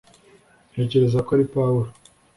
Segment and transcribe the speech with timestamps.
[0.71, 1.89] ntekereza ko ari pawulo